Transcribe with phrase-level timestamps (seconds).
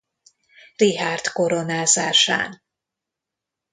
[0.75, 2.61] Richárd koronázásán.